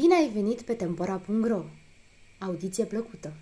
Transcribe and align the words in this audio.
Bine 0.00 0.14
ai 0.14 0.28
venit 0.28 0.62
pe 0.62 0.74
Tempora.ro! 0.74 1.62
Audiție 2.38 2.84
plăcută! 2.84 3.32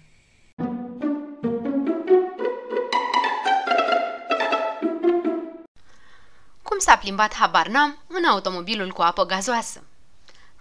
Cum 6.62 6.79
s-a 6.79 6.96
plimbat 6.96 7.34
habar 7.34 7.68
n-am 7.68 7.98
în 8.06 8.24
automobilul 8.24 8.92
cu 8.92 9.02
apă 9.02 9.24
gazoasă? 9.24 9.82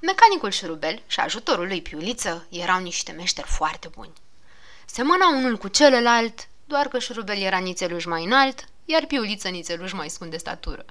Mecanicul 0.02 0.52
șurubel 0.52 1.04
și 1.08 1.20
ajutorul 1.20 1.68
lui 1.68 1.82
Piuliță 1.82 2.48
erau 2.50 2.82
niște 2.82 3.12
meșteri 3.12 3.48
foarte 3.48 3.90
buni. 3.96 4.14
Semăna 4.86 5.28
unul 5.28 5.58
cu 5.58 5.68
celălalt, 5.68 6.48
doar 6.66 6.88
că 6.88 7.00
șurubel 7.00 7.38
era 7.38 7.58
nițeluș 7.58 8.06
mai 8.06 8.24
înalt, 8.24 8.66
iar 8.86 9.06
Piuliță 9.06 9.48
nițeluș 9.48 9.92
mai 9.92 10.10
scund 10.10 10.32
de 10.32 10.38
statură. 10.38 10.86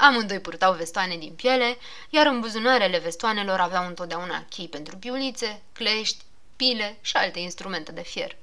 Amândoi 0.00 0.40
purtau 0.40 0.72
vestoane 0.72 1.16
din 1.16 1.32
piele, 1.32 1.76
iar 2.10 2.26
în 2.26 2.40
buzunarele 2.40 2.98
vestoanelor 2.98 3.60
aveau 3.60 3.86
întotdeauna 3.86 4.44
chei 4.48 4.68
pentru 4.68 4.96
piulițe, 4.96 5.62
clești, 5.72 6.24
pile 6.56 6.98
și 7.00 7.16
alte 7.16 7.38
instrumente 7.38 7.92
de 7.92 8.02
fier. 8.02 8.36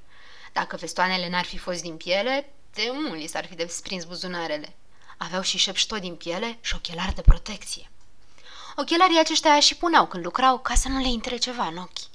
Dacă 0.52 0.76
vestoanele 0.76 1.28
n-ar 1.28 1.44
fi 1.44 1.58
fost 1.58 1.82
din 1.82 1.96
piele, 1.96 2.52
de 2.74 2.90
mult 2.92 3.20
li 3.20 3.26
s-ar 3.26 3.46
fi 3.46 3.54
desprins 3.54 4.04
buzunarele. 4.04 4.76
Aveau 5.16 5.42
și 5.42 5.58
șepșto 5.58 5.96
din 5.96 6.14
piele 6.14 6.58
și 6.60 6.74
ochelari 6.74 7.14
de 7.14 7.20
protecție. 7.22 7.90
Ochelarii 8.76 9.18
aceștia 9.18 9.60
și 9.60 9.76
puneau 9.76 10.06
când 10.06 10.24
lucrau 10.24 10.58
ca 10.58 10.74
să 10.74 10.88
nu 10.88 11.00
le 11.00 11.08
intre 11.08 11.36
ceva 11.36 11.66
în 11.66 11.76
ochi. 11.76 12.07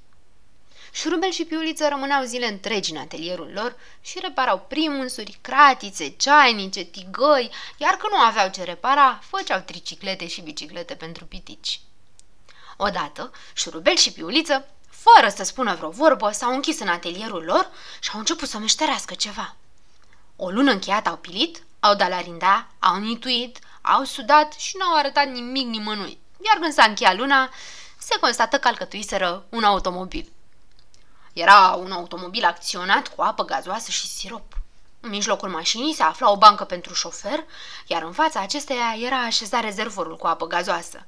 Șurubel 0.96 1.32
și 1.32 1.46
Piuliță 1.46 1.88
rămâneau 1.88 2.24
zile 2.24 2.48
întregi 2.48 2.92
în 2.92 2.98
atelierul 2.98 3.52
lor 3.54 3.76
și 4.02 4.20
reparau 4.20 4.66
primunsuri, 4.68 5.38
cratițe, 5.42 6.10
ceainice, 6.10 6.84
tigăi, 6.84 7.52
iar 7.78 7.94
când 7.94 8.14
nu 8.14 8.20
aveau 8.20 8.50
ce 8.50 8.64
repara, 8.64 9.20
făceau 9.22 9.60
triciclete 9.60 10.28
și 10.28 10.42
biciclete 10.42 10.96
pentru 10.96 11.26
pitici. 11.26 11.82
Odată, 12.78 13.32
Șurubel 13.54 13.96
și 13.96 14.12
Piuliță, 14.12 14.68
fără 14.90 15.30
să 15.30 15.44
spună 15.44 15.76
vreo 15.76 15.90
vorbă, 15.90 16.32
s-au 16.32 16.54
închis 16.54 16.80
în 16.80 16.88
atelierul 16.88 17.44
lor 17.44 17.70
și 18.00 18.10
au 18.14 18.20
început 18.20 18.50
să 18.50 18.58
meșterească 18.58 19.14
ceva. 19.14 19.56
O 20.36 20.50
lună 20.50 20.72
încheiată 20.72 21.10
au 21.10 21.18
pilit, 21.18 21.64
au 21.80 21.96
dat 21.96 22.10
la 22.10 22.22
rinda, 22.22 22.68
au 22.80 23.00
nituit, 23.00 23.60
au 23.82 24.04
sudat 24.04 24.54
și 24.54 24.78
n-au 24.78 24.96
arătat 24.96 25.28
nimic 25.28 25.68
nimănui. 25.68 26.20
Iar 26.46 26.58
când 26.58 26.74
s-a 26.74 26.84
încheiat 26.84 27.18
luna, 27.18 27.50
se 27.98 28.18
constată 28.20 28.58
că 28.60 28.68
alcătuiseră 28.68 29.46
un 29.50 29.64
automobil. 29.64 30.33
Era 31.34 31.78
un 31.80 31.92
automobil 31.92 32.44
acționat 32.44 33.08
cu 33.08 33.22
apă 33.22 33.46
gazoasă 33.46 33.92
și 33.92 34.08
sirop. 34.08 34.54
În 35.00 35.10
mijlocul 35.10 35.50
mașinii 35.50 35.94
se 35.94 36.04
afla 36.04 36.32
o 36.32 36.38
bancă 36.38 36.64
pentru 36.64 36.94
șofer, 36.94 37.46
iar 37.88 38.04
în 38.04 38.12
fața 38.12 38.40
acesteia 38.40 38.96
era 39.00 39.18
așezat 39.22 39.62
rezervorul 39.62 40.18
cu 40.18 40.28
apă 40.28 40.48
gazoasă. 40.48 41.06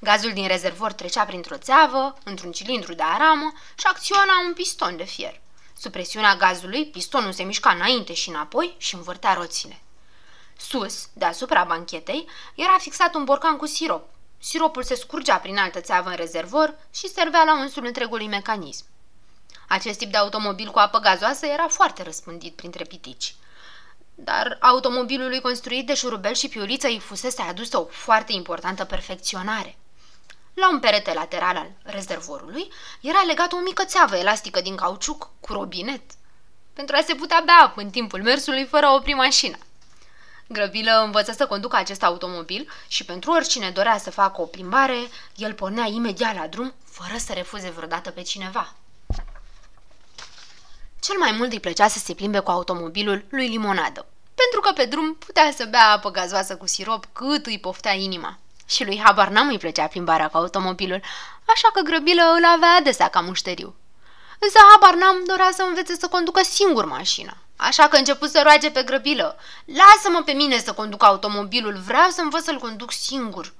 Gazul 0.00 0.32
din 0.32 0.46
rezervor 0.46 0.92
trecea 0.92 1.24
printr-o 1.24 1.56
țeavă, 1.56 2.14
într-un 2.24 2.52
cilindru 2.52 2.94
de 2.94 3.02
aramă 3.02 3.52
și 3.74 3.86
acționa 3.86 4.32
un 4.46 4.52
piston 4.52 4.96
de 4.96 5.04
fier. 5.04 5.40
Sub 5.78 5.92
presiunea 5.92 6.36
gazului, 6.36 6.86
pistonul 6.86 7.32
se 7.32 7.42
mișca 7.42 7.70
înainte 7.70 8.14
și 8.14 8.28
înapoi 8.28 8.74
și 8.78 8.94
învârtea 8.94 9.34
roțile. 9.34 9.80
Sus, 10.58 11.08
deasupra 11.12 11.64
banchetei, 11.64 12.26
era 12.54 12.76
fixat 12.78 13.14
un 13.14 13.24
borcan 13.24 13.56
cu 13.56 13.66
sirop. 13.66 14.08
Siropul 14.38 14.82
se 14.82 14.94
scurgea 14.94 15.36
prin 15.36 15.58
altă 15.58 15.80
țeavă 15.80 16.08
în 16.08 16.16
rezervor 16.16 16.78
și 16.94 17.08
servea 17.08 17.44
la 17.44 17.58
unsul 17.58 17.84
întregului 17.84 18.26
mecanism. 18.26 18.84
Acest 19.68 19.98
tip 19.98 20.10
de 20.10 20.16
automobil 20.16 20.70
cu 20.70 20.78
apă 20.78 20.98
gazoasă 20.98 21.46
era 21.46 21.66
foarte 21.68 22.02
răspândit 22.02 22.54
printre 22.54 22.84
pitici. 22.84 23.34
Dar 24.14 24.56
automobilului 24.60 25.40
construit 25.40 25.86
de 25.86 25.94
șurubel 25.94 26.34
și 26.34 26.48
piuliță 26.48 26.86
îi 26.86 26.98
fusese 26.98 27.42
adusă 27.42 27.78
o 27.78 27.84
foarte 27.84 28.32
importantă 28.32 28.84
perfecționare. 28.84 29.76
La 30.54 30.68
un 30.70 30.80
perete 30.80 31.12
lateral 31.12 31.56
al 31.56 31.70
rezervorului 31.82 32.72
era 33.00 33.22
legată 33.26 33.56
o 33.56 33.60
mică 33.60 33.84
țeavă 33.84 34.16
elastică 34.16 34.60
din 34.60 34.76
cauciuc 34.76 35.30
cu 35.40 35.52
robinet, 35.52 36.02
pentru 36.72 36.96
a 36.96 37.02
se 37.06 37.14
putea 37.14 37.42
bea 37.44 37.60
apă 37.62 37.80
în 37.80 37.90
timpul 37.90 38.22
mersului 38.22 38.64
fără 38.64 38.86
a 38.86 38.94
opri 38.94 39.12
mașina. 39.12 39.58
Grăbilă 40.48 41.02
învăță 41.04 41.32
să 41.32 41.46
conducă 41.46 41.76
acest 41.76 42.02
automobil 42.02 42.68
și 42.88 43.04
pentru 43.04 43.30
oricine 43.30 43.70
dorea 43.70 43.98
să 43.98 44.10
facă 44.10 44.40
o 44.40 44.44
plimbare, 44.46 44.96
el 45.36 45.54
pornea 45.54 45.86
imediat 45.86 46.34
la 46.34 46.46
drum, 46.46 46.74
fără 46.84 47.18
să 47.18 47.32
refuze 47.32 47.70
vreodată 47.70 48.10
pe 48.10 48.22
cineva. 48.22 48.74
Cel 51.06 51.18
mai 51.18 51.32
mult 51.32 51.52
îi 51.52 51.60
plăcea 51.60 51.88
să 51.88 51.98
se 51.98 52.14
plimbe 52.14 52.38
cu 52.38 52.50
automobilul 52.50 53.24
lui 53.28 53.48
Limonadă, 53.48 54.06
pentru 54.34 54.60
că 54.60 54.72
pe 54.72 54.84
drum 54.84 55.14
putea 55.14 55.52
să 55.56 55.64
bea 55.64 55.90
apă 55.90 56.10
gazoasă 56.10 56.56
cu 56.56 56.66
sirop 56.66 57.04
cât 57.12 57.46
îi 57.46 57.58
poftea 57.58 57.92
inima. 57.92 58.38
Și 58.66 58.84
lui 58.84 59.00
Habar 59.04 59.28
n-am 59.28 59.48
îi 59.48 59.58
plăcea 59.58 59.86
plimbarea 59.86 60.28
cu 60.28 60.36
automobilul, 60.36 61.00
așa 61.44 61.70
că 61.72 61.80
grăbilă 61.80 62.22
îl 62.36 62.44
avea 62.44 62.68
adesea 62.78 63.08
ca 63.08 63.20
mușteriu. 63.20 63.74
Însă 64.38 64.58
Habar 64.70 64.94
n-am 64.94 65.24
dorea 65.26 65.50
să 65.52 65.62
învețe 65.62 65.94
să 65.94 66.08
conducă 66.08 66.42
singur 66.44 66.84
mașina, 66.84 67.36
așa 67.56 67.88
că 67.88 67.96
început 67.96 68.30
să 68.30 68.40
roage 68.42 68.70
pe 68.70 68.82
grăbilă. 68.82 69.36
Lasă-mă 69.64 70.22
pe 70.24 70.32
mine 70.32 70.58
să 70.58 70.72
conduc 70.72 71.02
automobilul, 71.02 71.76
vreau 71.76 72.10
să 72.10 72.20
învăț 72.20 72.44
să-l 72.44 72.58
conduc 72.58 72.92
singur. 72.92 73.54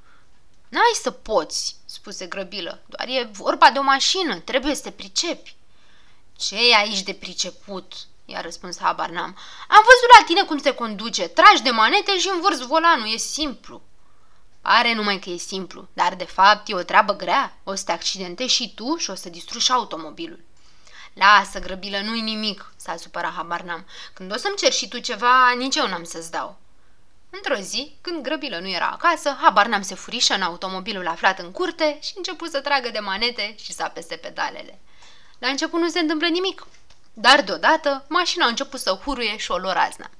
N-ai 0.68 1.00
să 1.02 1.10
poți, 1.10 1.76
spuse 1.84 2.26
grăbilă, 2.26 2.82
doar 2.86 3.08
e 3.08 3.28
vorba 3.32 3.70
de 3.70 3.78
o 3.78 3.82
mașină, 3.82 4.34
trebuie 4.36 4.74
să 4.74 4.82
te 4.82 4.90
pricepi. 4.90 5.56
Ce 6.36 6.70
e 6.70 6.76
aici 6.76 7.02
de 7.02 7.12
priceput?" 7.12 7.92
i-a 8.24 8.40
răspuns 8.40 8.78
habar 8.78 9.08
n-am. 9.08 9.36
Am 9.68 9.84
văzut 9.84 10.18
la 10.18 10.24
tine 10.26 10.42
cum 10.42 10.58
se 10.58 10.74
conduce, 10.74 11.28
tragi 11.28 11.62
de 11.62 11.70
manete 11.70 12.18
și 12.18 12.30
învârți 12.34 12.66
volanul, 12.66 13.12
e 13.12 13.16
simplu." 13.16 13.82
Pare 14.60 14.94
numai 14.94 15.18
că 15.18 15.30
e 15.30 15.36
simplu, 15.36 15.88
dar 15.92 16.14
de 16.14 16.24
fapt 16.24 16.68
e 16.68 16.74
o 16.74 16.82
treabă 16.82 17.16
grea. 17.16 17.56
O 17.64 17.74
să 17.74 17.84
te 17.84 17.92
accidentezi 17.92 18.54
și 18.54 18.74
tu 18.74 18.96
și 18.96 19.10
o 19.10 19.14
să 19.14 19.28
distrugi 19.28 19.72
automobilul. 19.72 20.44
Lasă, 21.12 21.58
grăbilă, 21.58 22.00
nu-i 22.00 22.20
nimic, 22.20 22.72
s-a 22.76 22.96
supărat 22.96 23.32
habar 23.32 23.60
n-am. 23.60 23.86
Când 24.12 24.32
o 24.32 24.36
să-mi 24.36 24.56
cer 24.56 24.72
și 24.72 24.88
tu 24.88 24.98
ceva, 24.98 25.50
nici 25.56 25.76
eu 25.76 25.88
n-am 25.88 26.04
să-ți 26.04 26.30
dau. 26.30 26.58
Într-o 27.30 27.54
zi, 27.54 27.96
când 28.00 28.22
grăbilă 28.22 28.58
nu 28.58 28.68
era 28.68 28.86
acasă, 28.86 29.36
habar 29.40 29.66
n-am 29.66 29.82
se 29.82 29.94
furișă 29.94 30.34
în 30.34 30.42
automobilul 30.42 31.06
aflat 31.06 31.38
în 31.38 31.50
curte 31.52 31.98
și 32.02 32.12
început 32.16 32.50
să 32.50 32.60
tragă 32.60 32.90
de 32.90 32.98
manete 32.98 33.54
și 33.62 33.72
să 33.72 33.82
apese 33.82 34.16
pedalele. 34.16 34.80
La 35.38 35.48
început 35.48 35.80
nu 35.80 35.88
se 35.88 35.98
întâmplă 35.98 36.26
nimic, 36.26 36.66
dar 37.12 37.42
deodată 37.42 38.04
mașina 38.08 38.44
a 38.44 38.48
început 38.48 38.80
să 38.80 39.00
huruie 39.04 39.36
și 39.36 39.50
o 39.50 39.56
lua 39.56 39.72
razna. 39.72 40.10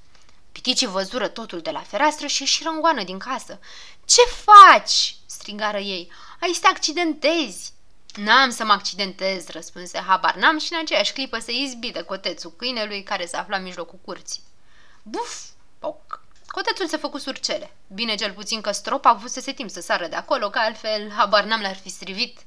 Piticii 0.51 0.87
văzură 0.87 1.27
totul 1.27 1.59
de 1.59 1.71
la 1.71 1.79
fereastră 1.79 2.27
și 2.27 2.41
ieșiră 2.41 2.69
în 2.69 2.81
goană 2.81 3.03
din 3.03 3.17
casă. 3.17 3.59
Ce 4.05 4.21
faci?" 4.21 5.15
strigară 5.25 5.77
ei. 5.77 6.11
Ai 6.41 6.53
să 6.53 6.59
te 6.61 6.67
accidentezi!" 6.67 7.73
N-am 8.15 8.49
să 8.49 8.65
mă 8.65 8.71
accidentez," 8.71 9.47
răspunse 9.47 9.99
habar 10.07 10.35
n-am 10.35 10.59
și 10.59 10.73
în 10.73 10.79
aceeași 10.79 11.13
clipă 11.13 11.39
se 11.39 11.51
izbi 11.51 11.91
de 11.91 12.01
cotețul 12.01 12.53
câinelui 12.57 13.03
care 13.03 13.25
se 13.25 13.37
afla 13.37 13.57
în 13.57 13.63
mijlocul 13.63 13.99
curții. 14.05 14.41
Buf! 15.03 15.41
Poc! 15.79 16.21
Cotețul 16.47 16.87
se 16.87 16.97
făcu 16.97 17.17
surcele. 17.17 17.75
Bine 17.87 18.15
cel 18.15 18.31
puțin 18.31 18.61
că 18.61 18.71
stropa 18.71 19.09
a 19.09 19.13
avut 19.13 19.31
să 19.31 19.39
se 19.39 19.53
timp 19.53 19.69
să 19.69 19.81
sară 19.81 20.07
de 20.07 20.15
acolo, 20.15 20.49
că 20.49 20.59
altfel 20.59 21.11
habar 21.11 21.43
n-am 21.43 21.61
le-ar 21.61 21.75
fi 21.75 21.89
strivit. 21.89 22.39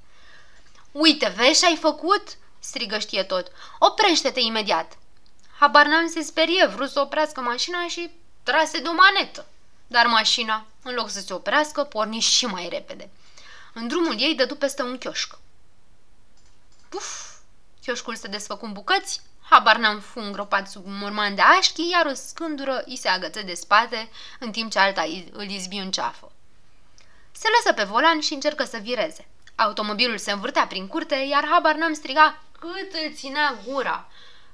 Uite, 0.92 1.32
vezi 1.36 1.60
ce 1.60 1.66
ai 1.66 1.76
făcut?" 1.76 2.38
Strigă 2.60 2.98
știe 2.98 3.22
tot. 3.22 3.52
Oprește-te 3.78 4.40
imediat! 4.40 4.98
Habar 5.58 5.86
n-am 5.86 6.08
se 6.08 6.22
sperie, 6.22 6.66
vrut 6.66 6.90
să 6.90 7.00
oprească 7.00 7.40
mașina 7.40 7.88
și 7.88 8.10
trase 8.42 8.80
de 8.80 8.88
o 8.88 8.92
manetă. 8.92 9.46
Dar 9.86 10.06
mașina, 10.06 10.66
în 10.82 10.94
loc 10.94 11.10
să 11.10 11.20
se 11.20 11.32
oprească, 11.32 11.84
porni 11.84 12.20
și 12.20 12.46
mai 12.46 12.68
repede. 12.68 13.10
În 13.74 13.88
drumul 13.88 14.20
ei 14.20 14.34
dădu 14.34 14.54
peste 14.54 14.82
un 14.82 14.98
chioșc. 14.98 15.38
Puf! 16.88 17.30
Chioșcul 17.82 18.16
se 18.16 18.28
desfăcu 18.28 18.64
în 18.64 18.72
bucăți, 18.72 19.20
habar 19.50 19.76
n-am 19.76 20.00
fu 20.00 20.18
îngropat 20.18 20.68
sub 20.68 20.86
un 20.86 20.98
morman 20.98 21.34
de 21.34 21.40
așchi, 21.40 21.90
iar 21.90 22.06
o 22.06 22.14
scândură 22.14 22.82
îi 22.86 22.96
se 22.96 23.08
agăță 23.08 23.42
de 23.42 23.54
spate, 23.54 24.10
în 24.38 24.50
timp 24.50 24.70
ce 24.70 24.78
alta 24.78 25.02
îl 25.32 25.50
izbi 25.50 25.76
în 25.76 25.90
ceafă. 25.90 26.32
Se 27.32 27.48
lăsă 27.56 27.74
pe 27.74 27.82
volan 27.82 28.20
și 28.20 28.34
încercă 28.34 28.64
să 28.64 28.76
vireze. 28.76 29.28
Automobilul 29.60 30.18
se 30.18 30.32
învârtea 30.32 30.66
prin 30.66 30.86
curte, 30.86 31.14
iar 31.14 31.46
habar 31.50 31.74
n-am 31.74 31.92
striga 31.92 32.42
cât 32.58 32.92
îl 32.92 33.14
ținea 33.14 33.58
gura. 33.66 34.08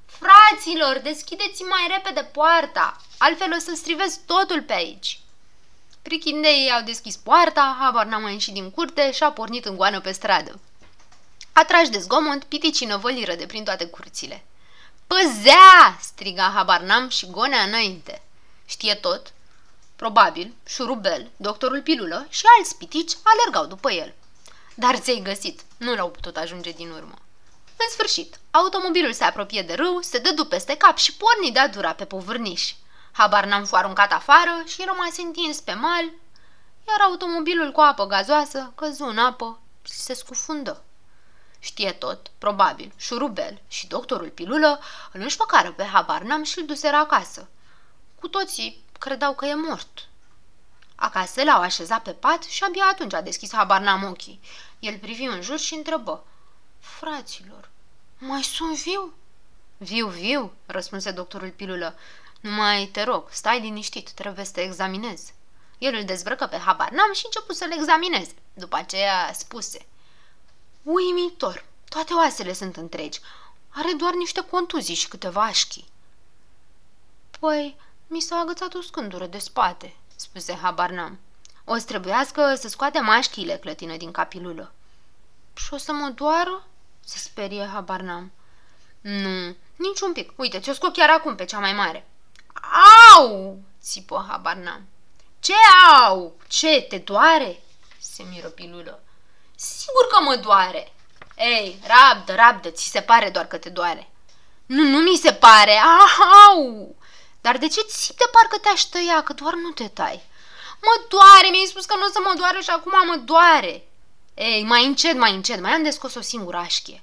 Fraților, 0.06 0.98
deschideți 1.02 1.62
mai 1.62 1.86
repede 1.88 2.28
poarta, 2.32 2.96
altfel 3.18 3.52
o 3.52 3.58
să 3.58 3.72
strivesc 3.74 4.24
totul 4.24 4.62
pe 4.62 4.72
aici. 4.72 5.20
Prichindeii 6.02 6.70
au 6.70 6.82
deschis 6.82 7.16
poarta, 7.16 7.76
habar 7.80 8.06
n-a 8.06 8.18
mai 8.18 8.32
ieșit 8.32 8.52
din 8.52 8.70
curte 8.70 9.12
și 9.12 9.22
a 9.22 9.32
pornit 9.32 9.64
în 9.64 9.76
goană 9.76 10.00
pe 10.00 10.12
stradă. 10.12 10.60
Atrași 11.52 11.90
de 11.90 11.98
zgomot, 11.98 12.44
piticii 12.44 12.86
năvăliră 12.86 13.34
de 13.34 13.46
prin 13.46 13.64
toate 13.64 13.86
curțile. 13.86 14.44
Păzea! 15.06 15.98
striga 16.00 16.50
habar 16.54 16.80
n-am 16.80 17.08
și 17.08 17.30
gonea 17.30 17.62
înainte. 17.62 18.22
Știe 18.64 18.94
tot? 18.94 19.32
Probabil, 19.96 20.54
șurubel, 20.66 21.30
doctorul 21.36 21.82
pilulă 21.82 22.26
și 22.28 22.42
alți 22.58 22.76
pitici 22.76 23.12
alergau 23.22 23.66
după 23.66 23.92
el. 23.92 24.14
Dar 24.78 24.96
ți-ai 24.96 25.20
găsit, 25.24 25.60
nu 25.76 25.94
l-au 25.94 26.10
putut 26.10 26.36
ajunge 26.36 26.70
din 26.70 26.90
urmă. 26.90 27.14
În 27.76 27.86
sfârșit, 27.90 28.38
automobilul 28.50 29.12
se 29.12 29.24
apropie 29.24 29.62
de 29.62 29.74
râu, 29.74 30.00
se 30.00 30.18
dădu 30.18 30.44
peste 30.44 30.76
cap 30.76 30.96
și 30.96 31.14
porni 31.16 31.52
de-a 31.52 31.68
dura 31.68 31.92
pe 31.92 32.04
povârniș. 32.04 32.72
Habar 33.12 33.44
n-am 33.44 33.64
fu 33.64 33.74
aruncat 33.74 34.12
afară 34.12 34.62
și 34.66 34.84
rămas 34.86 35.16
întins 35.16 35.60
pe 35.60 35.72
mal, 35.72 36.04
iar 36.88 37.00
automobilul 37.00 37.72
cu 37.72 37.80
apă 37.80 38.06
gazoasă 38.06 38.72
căzu 38.74 39.04
în 39.04 39.18
apă 39.18 39.58
și 39.82 39.92
se 39.92 40.14
scufundă. 40.14 40.82
Știe 41.58 41.92
tot, 41.92 42.30
probabil, 42.38 42.92
șurubel 42.96 43.60
și 43.68 43.86
doctorul 43.86 44.28
pilulă 44.28 44.80
îl 45.12 45.20
înșfăcară 45.20 45.72
pe 45.72 45.84
habar 45.84 46.22
n-am 46.22 46.42
și 46.42 46.58
îl 46.58 46.66
duseră 46.66 46.96
acasă. 46.96 47.48
Cu 48.20 48.28
toții 48.28 48.84
credeau 48.98 49.34
că 49.34 49.46
e 49.46 49.54
mort. 49.54 50.08
Acasă 50.94 51.42
l-au 51.42 51.60
așezat 51.60 52.02
pe 52.02 52.12
pat 52.12 52.42
și 52.42 52.64
abia 52.64 52.84
atunci 52.90 53.14
a 53.14 53.20
deschis 53.20 53.52
habar 53.52 53.80
n-am 53.80 54.04
ochii. 54.04 54.40
El 54.78 54.98
privi 54.98 55.24
în 55.24 55.42
jur 55.42 55.58
și 55.58 55.74
întrebă. 55.74 56.24
Fraților, 56.78 57.70
mai 58.18 58.42
sunt 58.42 58.76
viu? 58.76 59.14
Viu, 59.76 60.08
viu, 60.08 60.52
răspunse 60.66 61.10
doctorul 61.10 61.50
pilulă. 61.50 61.98
Numai 62.40 62.86
te 62.92 63.02
rog, 63.02 63.28
stai 63.30 63.60
liniștit, 63.60 64.10
trebuie 64.10 64.44
să 64.44 64.52
te 64.52 64.60
examinez. 64.60 65.32
El 65.78 65.94
îl 65.94 66.04
dezbrăcă 66.04 66.46
pe 66.46 66.56
habar 66.56 66.90
n-am 66.90 67.12
și 67.12 67.22
început 67.24 67.56
să-l 67.56 67.72
examineze. 67.72 68.34
După 68.54 68.76
aceea 68.76 69.32
spuse. 69.32 69.86
Uimitor, 70.82 71.64
toate 71.88 72.12
oasele 72.12 72.52
sunt 72.52 72.76
întregi. 72.76 73.20
Are 73.68 73.92
doar 73.92 74.14
niște 74.14 74.40
contuzii 74.40 74.94
și 74.94 75.08
câteva 75.08 75.42
așchi. 75.42 75.84
Păi, 77.40 77.76
mi 78.06 78.20
s-a 78.20 78.36
agățat 78.36 78.74
o 78.74 78.80
scândură 78.80 79.26
de 79.26 79.38
spate, 79.38 79.96
spuse 80.16 80.54
habar 80.54 80.90
n-am. 80.90 81.18
O 81.68 81.76
să 81.76 81.84
trebuiască 81.84 82.54
să 82.54 82.68
scoate 82.68 83.00
mașchile, 83.00 83.56
clătină 83.56 83.96
din 83.96 84.10
capilulă. 84.10 84.72
Și 85.54 85.74
o 85.74 85.76
să 85.76 85.92
mă 85.92 86.08
doară? 86.08 86.66
Se 87.04 87.18
sperie 87.18 87.70
habar 87.72 88.00
n-am. 88.00 88.32
Nu, 89.00 89.56
nici 89.76 90.00
un 90.00 90.12
pic. 90.12 90.32
Uite, 90.36 90.60
ți-o 90.60 90.72
scot 90.72 90.92
chiar 90.92 91.10
acum 91.10 91.34
pe 91.34 91.44
cea 91.44 91.58
mai 91.58 91.72
mare. 91.72 92.06
Au! 93.14 93.58
țipă 93.82 94.26
habar 94.28 94.54
n-am. 94.54 94.86
Ce 95.40 95.52
au? 96.06 96.36
Ce, 96.48 96.86
te 96.88 96.98
doare? 96.98 97.62
Se 97.98 98.22
miră 98.22 98.48
pilulă. 98.48 99.02
Sigur 99.54 100.06
că 100.10 100.22
mă 100.22 100.36
doare. 100.36 100.92
Ei, 101.36 101.80
rabdă, 101.82 102.34
rabdă, 102.34 102.70
ți 102.70 102.90
se 102.90 103.00
pare 103.00 103.30
doar 103.30 103.46
că 103.46 103.56
te 103.58 103.68
doare. 103.68 104.10
Nu, 104.66 104.82
nu 104.82 104.98
mi 104.98 105.16
se 105.16 105.32
pare. 105.32 105.80
Au! 106.48 106.94
Dar 107.40 107.58
de 107.58 107.68
ce 107.68 107.80
ți 107.80 108.16
de 108.16 108.24
parcă 108.32 108.58
te-aș 108.58 108.82
tăia, 108.82 109.22
că 109.22 109.32
doar 109.32 109.54
nu 109.54 109.70
te 109.70 109.88
tai? 109.88 110.22
Mă 110.82 111.04
doare, 111.08 111.48
mi-ai 111.50 111.66
spus 111.66 111.84
că 111.84 111.96
nu 111.96 112.04
o 112.04 112.10
să 112.12 112.20
mă 112.24 112.34
doare 112.36 112.60
și 112.60 112.70
acum 112.70 112.92
mă 113.06 113.16
doare. 113.16 113.88
Ei, 114.34 114.64
mai 114.64 114.84
încet, 114.84 115.16
mai 115.16 115.34
încet, 115.34 115.60
mai 115.60 115.72
am 115.72 115.82
de 115.82 115.90
scos 115.90 116.14
o 116.14 116.20
singură 116.20 116.56
așchie. 116.56 117.02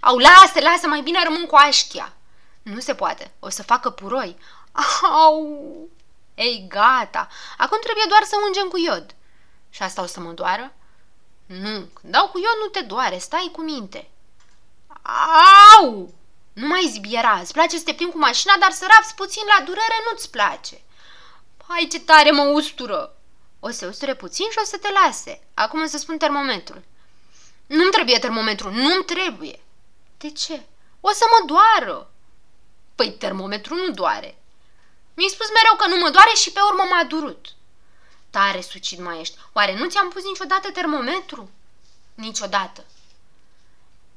Au, 0.00 0.16
lasă, 0.16 0.60
lasă, 0.60 0.86
mai 0.86 1.00
bine 1.00 1.22
rămân 1.22 1.46
cu 1.46 1.56
așchia. 1.56 2.12
Nu 2.62 2.80
se 2.80 2.94
poate, 2.94 3.34
o 3.38 3.48
să 3.48 3.62
facă 3.62 3.90
puroi. 3.90 4.36
Au! 5.02 5.88
Ei, 6.34 6.66
gata, 6.68 7.28
acum 7.56 7.78
trebuie 7.82 8.04
doar 8.08 8.22
să 8.24 8.36
ungem 8.46 8.68
cu 8.68 8.78
iod. 8.78 9.14
Și 9.70 9.82
asta 9.82 10.02
o 10.02 10.06
să 10.06 10.20
mă 10.20 10.30
doară? 10.30 10.72
Nu, 11.46 11.88
când 11.92 12.12
dau 12.12 12.28
cu 12.28 12.38
iod 12.38 12.56
nu 12.62 12.68
te 12.68 12.80
doare, 12.80 13.18
stai 13.18 13.50
cu 13.52 13.60
minte. 13.60 14.10
Au! 15.78 16.14
Nu 16.52 16.66
mai 16.66 16.90
zbiera, 16.94 17.38
îți 17.40 17.52
place 17.52 17.76
să 17.76 17.84
te 17.84 17.92
plimbi 17.92 18.12
cu 18.12 18.18
mașina, 18.18 18.54
dar 18.60 18.70
să 18.70 18.86
rapsi 18.88 19.14
puțin 19.14 19.42
la 19.58 19.64
durere 19.64 19.94
nu-ți 20.10 20.30
place. 20.30 20.80
Hai 21.72 21.88
ce 21.90 22.00
tare 22.00 22.30
mă 22.30 22.42
ustură! 22.42 23.16
O 23.60 23.70
să 23.70 23.86
usture 23.86 24.14
puțin 24.14 24.46
și 24.50 24.58
o 24.62 24.64
să 24.64 24.78
te 24.78 24.88
lase. 24.92 25.42
Acum 25.54 25.82
o 25.82 25.86
să 25.86 25.98
spun 25.98 26.18
termometrul. 26.18 26.82
Nu-mi 27.66 27.90
trebuie 27.90 28.18
termometru, 28.18 28.70
nu-mi 28.70 29.04
trebuie. 29.04 29.60
De 30.18 30.30
ce? 30.30 30.62
O 31.00 31.10
să 31.10 31.24
mă 31.30 31.46
doară. 31.46 32.10
Păi 32.94 33.12
termometru 33.12 33.74
nu 33.74 33.90
doare. 33.90 34.42
Mi-ai 35.14 35.28
spus 35.28 35.46
mereu 35.46 35.76
că 35.76 35.86
nu 35.86 35.96
mă 35.96 36.10
doare 36.10 36.30
și 36.34 36.52
pe 36.52 36.60
urmă 36.60 36.82
m-a 36.90 37.04
durut. 37.04 37.46
Tare 38.30 38.60
sucit 38.60 38.98
mai 39.00 39.20
ești. 39.20 39.38
Oare 39.52 39.76
nu 39.76 39.88
ți-am 39.88 40.08
pus 40.08 40.24
niciodată 40.24 40.70
termometru? 40.70 41.50
Niciodată. 42.14 42.84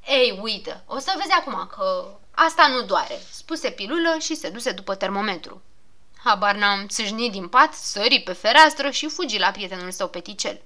Ei, 0.08 0.40
uite, 0.42 0.84
o 0.88 1.00
să 1.00 1.14
vezi 1.16 1.32
acum 1.32 1.68
că 1.76 2.18
asta 2.32 2.68
nu 2.68 2.82
doare, 2.82 3.22
spuse 3.32 3.72
pilulă 3.72 4.18
și 4.20 4.36
se 4.36 4.50
duse 4.50 4.72
după 4.72 4.96
termometru. 4.96 5.62
Habar 6.24 6.56
n-am 6.56 6.88
țâșnit 6.88 7.32
din 7.32 7.48
pat, 7.48 7.74
sări 7.74 8.20
pe 8.20 8.34
fereastră 8.34 8.90
și 8.90 9.10
fugi 9.10 9.38
la 9.38 9.52
prietenul 9.52 9.92
său 9.92 10.08
peticel. 10.08 10.62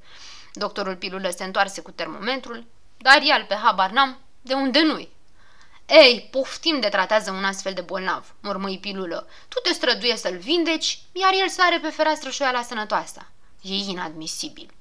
Doctorul 0.54 0.96
pilulă 0.96 1.30
se 1.30 1.44
întoarse 1.44 1.82
cu 1.82 1.92
termometrul, 1.92 2.66
dar 2.98 3.22
el 3.22 3.46
pe 3.48 3.56
habar 3.56 3.90
n-am 3.90 4.18
de 4.42 4.54
unde 4.54 4.82
nu-i. 4.82 5.10
Ei, 5.86 6.28
poftim 6.32 6.80
de 6.80 6.88
tratează 6.88 7.32
un 7.32 7.44
astfel 7.44 7.74
de 7.74 7.82
bolnav, 7.82 8.36
mormăi 8.42 8.80
pilulă. 8.80 9.28
Tu 9.48 9.60
te 9.60 9.74
străduie 9.74 10.18
să-l 10.18 10.38
vindeci, 10.38 11.00
iar 11.12 11.34
el 11.34 11.50
sare 11.50 11.80
pe 11.80 11.90
fereastră 11.90 12.30
și 12.30 12.42
o 12.42 12.46
ia 12.46 12.52
la 12.52 12.62
sănătoasa. 12.62 13.32
E 13.62 13.74
inadmisibil. 13.74 14.77